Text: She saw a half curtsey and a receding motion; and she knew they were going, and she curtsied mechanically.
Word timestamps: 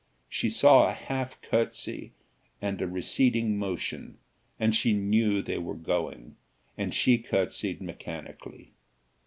She 0.27 0.49
saw 0.49 0.89
a 0.89 0.93
half 0.93 1.39
curtsey 1.43 2.11
and 2.59 2.81
a 2.81 2.87
receding 2.87 3.55
motion; 3.55 4.17
and 4.59 4.73
she 4.75 4.93
knew 4.93 5.43
they 5.43 5.59
were 5.59 5.75
going, 5.75 6.37
and 6.75 6.91
she 6.91 7.19
curtsied 7.19 7.81
mechanically. 7.83 8.71